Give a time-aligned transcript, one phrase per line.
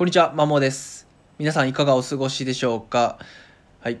[0.00, 1.06] こんにちは、まもです。
[1.38, 3.18] 皆さんいかがお過ごしでしょうか？
[3.80, 3.96] はい。
[3.96, 3.98] も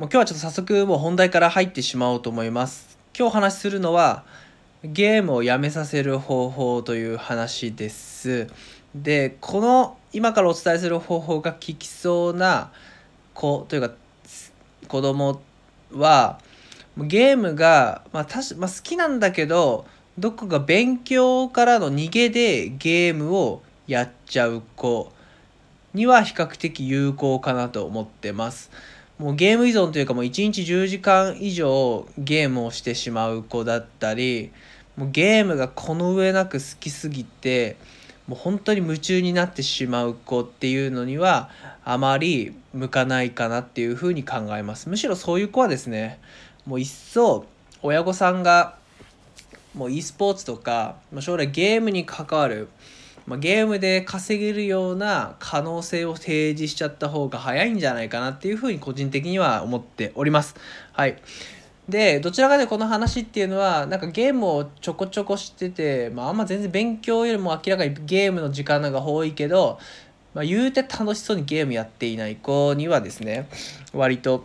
[0.00, 2.98] 今日はちょっと早速もう本題から入ってしまおうと思います。
[3.16, 4.24] 今日お話しするのは、
[4.82, 8.48] ゲームをやめさせる方法という話です。
[8.96, 12.72] で、この今からお伝えする方法が効きそうな
[13.32, 13.94] 子というか
[14.88, 15.40] 子供
[15.92, 16.40] は、
[16.98, 19.86] ゲームが、まあたしまあ、好きなんだけど、
[20.18, 25.12] どこか勉強からの逃げでゲームをやっちゃう子
[25.96, 28.70] には比較的有効かなと思ってます。
[29.18, 34.52] もうゲーム依存というかもう1日10時間以上ゲームをしてしまう子だったり
[34.98, 37.76] もうゲームがこの上なく好きすぎて
[38.28, 41.48] もう本当に夢中になってしまう子っていうのには
[41.82, 46.18] あまり向かないかなっていうふうに考えますむしろそういう子はですね
[46.66, 47.46] もう一層
[47.80, 48.76] 親御さんが
[49.74, 52.68] もう e スポーツとか将来ゲームに関わる
[53.26, 60.54] まあ、ゲームで稼げるような可能性を提示しちゃった方が早いんじゃないかなっていうふうに個人的には思っております。
[60.92, 61.16] はい。
[61.88, 69.78] で、どちらかでこの話っていうのは、なんかゲームをちょこちょこしてて、まああんま全然勉強よりも明らかにゲームの時間のが多いけど、
[70.34, 73.48] まあ、言うて楽しそうにゲームやっていない子にはですね、
[73.92, 74.40] 割と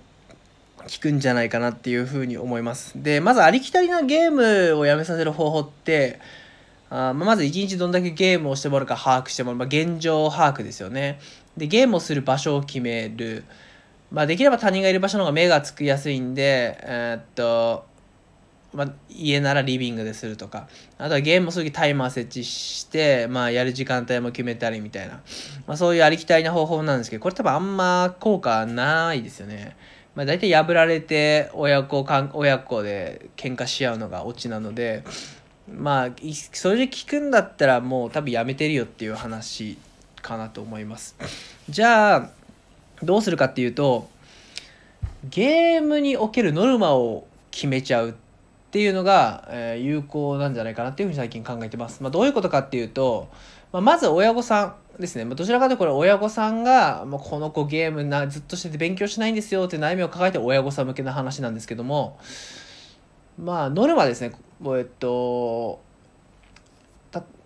[0.78, 2.94] 効くんじゃないかなっていうふうに思います。
[2.96, 6.20] で、まずありきたりなゲームをやめさせる方法って、
[6.94, 11.20] あまず1日どんだけゲームをしてもらうか把握してもらう、まあ、現状把握ですよね。
[11.56, 13.46] で、ゲームをする場所を決める。
[14.12, 17.86] まあ、できれば他人がいる場所の方が目がつくやすいんで、えー、っと、
[18.74, 25.22] まあ、家ならリビングでするとか、あとはゲームをする時タイマー設置して、まあ、やる時間帯も決めたりみたいな、
[25.68, 29.78] まあ、そういうありきたりな方法なんですけど、これ多分あんま効果ないですよね。
[30.14, 35.06] まあ、大体破られて親子か親子で喧嘩し合うのがオチなので、
[35.76, 36.10] まあ
[36.54, 39.78] それで聞くんだったらもう多分やめてるよっていう話
[40.22, 41.16] かなと思います。
[41.70, 42.30] じゃあ
[43.04, 44.10] どうするかっていうと
[45.30, 48.14] ゲームにおけるノルマを決めちゃうっ
[48.72, 53.30] ていうのが、えー、有効なんじゃないかなっていうふうに最近考えてます、まあ、どういうことかっていうと、
[53.74, 62.18] まあ、まず親御さんですね、まあ、どちらかというとこれ親御さんがもうこの子ゲームなずっとしてて勉強しないんですよって悩みを抱えて親御さん向けの話なんですけども
[63.38, 64.32] まあノルマですね。
[64.78, 65.82] えっと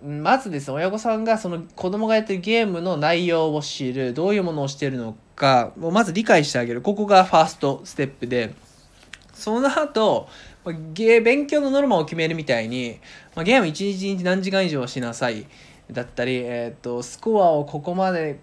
[0.03, 6.81] まずですね親御さんがその子供がやってるゲームの内容を知るどういうものをしてるのかをまず理解してあげる。
[6.81, 8.53] ここがファーストステップで
[9.33, 10.29] その後
[10.93, 12.99] ゲ勉強のノルマを決めるみたいに、
[13.35, 15.45] まあ、ゲーム1日に何時間以上しなさい
[15.91, 18.39] だったり、えーと、スコアをここまで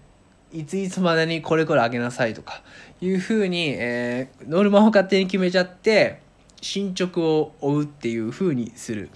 [0.53, 2.61] いついつまでにこれこれ上げなさいとか
[3.01, 6.21] いうふうに、えー、ノルマを勝手に決めちゃって
[6.63, 9.09] 進捗を追うっていう風にする。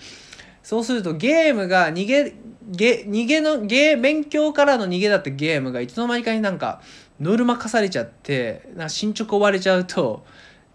[0.63, 2.35] そうするとゲームが逃げ、
[2.69, 6.81] げ逃げの、ゲ勉強からの逃げだったゲームがいつの間にかになんか
[7.19, 10.25] ノルマ化されちゃって、なんか進捗追われちゃうと、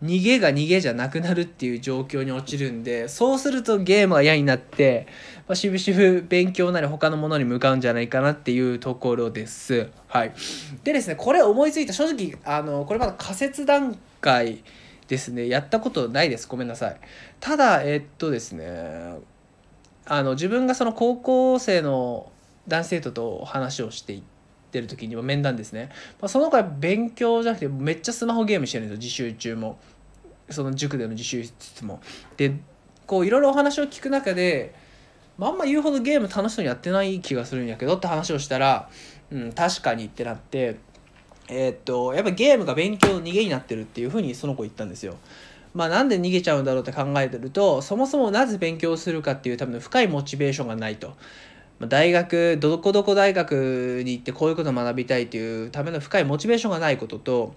[0.02, 5.06] 逃げが逃げじゃなくなるっていう状況に落ちるんで、そうするとゲームが嫌になって、
[5.46, 9.90] まあ、しぶしぶ勉強なり他のものに向かうんじゃないかなっていうところです。
[10.08, 10.32] はい。
[10.82, 14.64] でですね、これ思いついた、正直、あの、これまだ仮説段階、
[15.08, 15.48] ですね。
[15.48, 16.48] やったことないです。
[16.48, 16.96] ごめんなさい。
[17.40, 19.16] ただえっとですね。
[20.04, 22.30] あの自分がその高校生の
[22.68, 24.22] 男子生徒と話をしていっ
[24.70, 25.90] てる時には面談ですね、
[26.20, 28.98] まあ、その子は勉強じゃなくてめっちゃスマホゲームしてるんですよ。
[29.00, 29.78] 自習中も。
[30.50, 32.00] その塾での自習室も。
[32.36, 32.54] で
[33.06, 34.74] こういろいろお話を聞く中で、
[35.38, 38.88] まあ、あんま言うほどゲーム楽しそうにやってない気がするんやけどって話をしたら、
[39.30, 40.76] うん、確かにってなって
[41.48, 45.16] えー、っとやっぱゲームが勉強の逃げになってるっていうふうにその子言ったんですよ。
[45.74, 51.14] まあなんで逃げちゃうんだろうって考えてるとそもそもなぜ勉強するかっていうための深いモチベーションがないと。
[51.80, 57.54] 大学どこどこ大学に行ってこういうことを学びたいというための深いモチベーションがないことと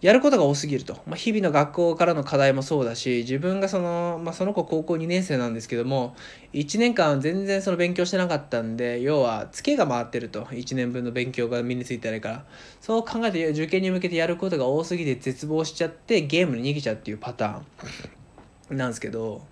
[0.00, 6.14] やることが多すぎると、まあ、日々の学校からの課題もそうだし自分がその,、まあ、その子高校2年生なんですけども
[6.52, 10.42] 1年間全然その勉強してなかったんで要はツケが回ってると。
[10.44, 12.44] 1年分の勉強が身についてないから。
[12.80, 18.76] そう考えて受験に向けてやることが多すぎて絶望しちゃってゲームに逃げちゃうっていうパターン。
[18.76, 19.42] なんですけど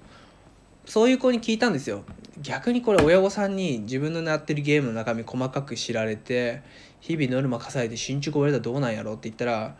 [0.84, 2.04] そういう子に聞いたんですよ。
[2.40, 6.62] 逆にこれ親御さんに自分のやってるゲームの中身細かく知られて
[7.00, 9.76] 日々ノルマ課されて進捗終われたらどうなんやろって言ったら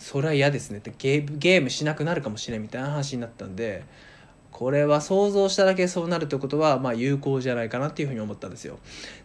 [0.00, 3.84] それは嫌ですねってゲゲームしなくなるかもしれんみたいな話になったんで
[4.50, 8.78] これは想像しただけそうなるってことはまあ有効じゃないかなっていうふうに思ったんですよ。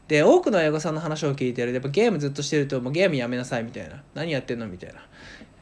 [0.08, 4.04] で多くの親御さんの話を聞いてるとやっぱゲームずっとしてるともうゲームやめなさいみたいな。
[4.14, 5.00] 何やってんのみたいな、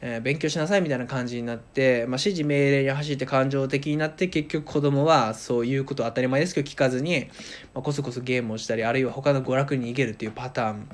[0.00, 7.28] えー、勉強しなさいみたいな感じになって、まあ、指示命令に走って感情的になって結局子供はそういうこと当たり前ですけど聞かずに、
[7.72, 10.88] まあ、こそこそゲームをしたりあるいは他の娯楽に逃げるっていうパターン。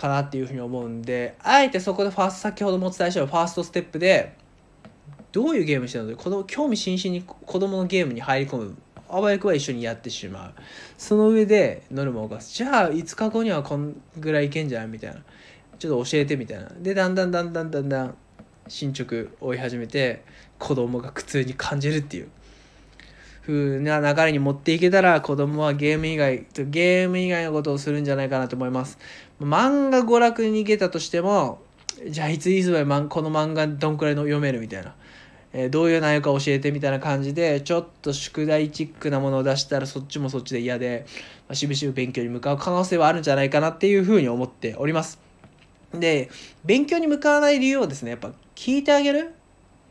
[0.00, 4.34] かなっていうふうに思うんであえてそこでファースト先ほどもお伝えしたファーストステップで
[5.32, 6.16] どういうゲームしてるの？
[6.16, 8.76] 子供興味津々に子供のゲームに入り込む。
[9.08, 10.54] あわよくは一緒にやってしまう。
[10.96, 12.54] その上でノルマを犯す。
[12.54, 15.20] じゃあ5日後にはこんぐらいいけんじゃんみたいな。
[15.78, 16.68] ちょっと教えてみたいな。
[16.80, 18.14] でだんだんだんだんだんだん
[18.66, 20.24] 進捗追い始めて
[20.58, 22.30] 子供が苦痛に感じるっていう。
[23.42, 28.98] 風な流れに持っていけたら子供はゲーム以外ゲーム以外のことをするんじゃないかなと思います。
[29.40, 31.60] 漫画娯楽に逃げたとしても
[32.08, 34.94] じゃあいついつまでこの漫画どんくらいの読めるみたいな、
[35.52, 41.04] え、どういう内容か教えてみたいな感じでちょっと宿題チックなものを出したらそっちもそっちで嫌で、
[41.48, 45.18] まあ、しぶしぶ勉強に向かう可能性はあるんじゃないかなっていうふうに思っております。
[45.92, 46.30] で
[46.64, 49.34] 勉強に向かわない理由をですねやっぱ聞いてあげる。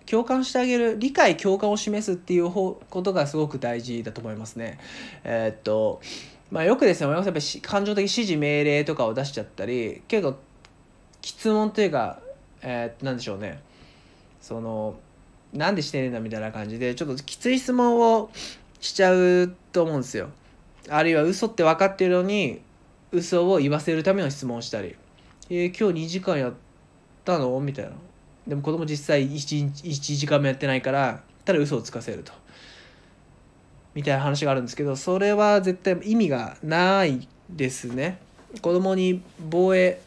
[0.10, 4.80] 共感してあげる理解共感を示すっていうことがすごく大事だと思いますね。
[5.24, 6.02] えー、っと
[6.50, 10.36] まあ、よくですねやっぱり感情的指示命令とかを出しちゃったり結構
[11.22, 12.20] 質問というか、
[12.64, 13.62] えー、なんでしょうね
[14.42, 14.96] その
[15.54, 18.32] なんでしてねえんだみたいな感じでちょっときつい質問を
[18.80, 20.30] しちゃうと思うんですよ。
[20.90, 22.62] あるいは嘘って分かってるのに
[23.12, 24.96] 嘘を言わせるための質問をしたり
[25.52, 26.54] 「えー、今日2時間やっ
[27.26, 27.92] たの?」みたいな
[28.48, 32.32] でも子供実際 1, 1時間もやってないからただ嘘をつかせると。
[33.96, 38.20] みたいな話があるんですけどそれは絶対意味がないですね。
[38.62, 40.02] 子供に防衛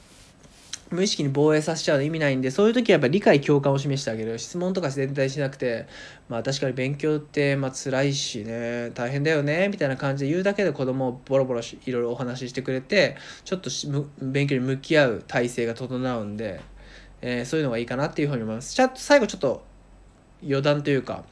[0.91, 4.39] 無意識に防衛させちゃうの意味ないんでそういう時はやっぱり理解共感を示してあげる。
[4.39, 5.87] 質問とか全体しなくて
[6.29, 8.91] まあ確かに勉強ってまあ辛いしね。
[8.91, 9.69] 大変だよね。
[9.69, 13.71] みたいな感じで言うだけで子供をボロボロいろいろお話ししてくれてちょっと
[14.21, 16.61] 勉強に向き合う体制が整うんで
[17.23, 18.75] えー、そういうのがいいかなっていうふうに思います。
[18.75, 19.63] ちゃ最後ちょっと
[20.45, 21.25] 余談というか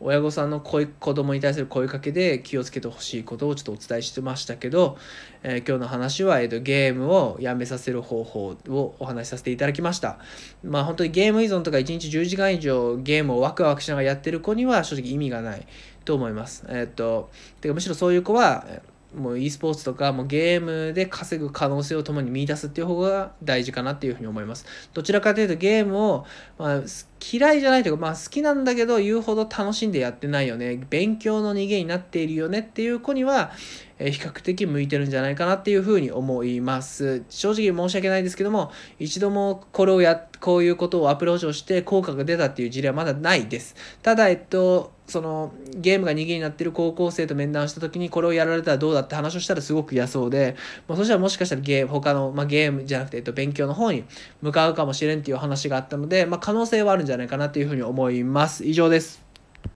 [0.00, 4.96] 親御さんの子供に対する声かけで気をつけてほしいことをちょっとお伝えしてましたけど、
[5.42, 10.18] えー、今日の話は、えーと、ゲームをやめさせる方法をお話しさせていただきました
[10.62, 15.66] まあ本当にゲーム依存とか1日10時間以上ゲームをワクワクしながらやってる子には正直意味がない
[16.04, 17.30] と思いますえっ、ー、と
[17.60, 18.66] てかむしろそういう子は
[19.14, 24.66] もう e スポーツとかもうゲームで稼ぐ可能性を共に見出すっていう方が大事かなっていうふうに思います。
[24.92, 26.26] どちらかというとゲームを、
[26.58, 26.82] まあ、
[27.20, 30.80] 嫌いじゃないというか、まあ、好きなんだけど言うほど楽しんでやってないよね。
[30.88, 33.52] 勉強の逃げになっているよねっていう子には、
[33.98, 37.24] え比較的向いてるんじゃないかなっていうふうに思います。
[37.28, 43.74] 正直申し訳ないですけども一度もこれをやこういうことをアプローチをして効果が出たっていう事例はまだないです。
[44.02, 50.54] ただえっとそのゲームが逃げになってる高校生と面談した時にこれをやられたらどうだって話をしたらすごく嫌そうで、
[50.86, 54.04] まあ、そしたらもしかしたらゲーム他の、まあ、ゲームじゃなくて、えっと、勉強の方に
[54.42, 58.64] 向かうかもしれんっていう話があったので、まあ、可能性はあるんじゃないじゃないかなというふうに思います。
[58.64, 59.27] 以上です。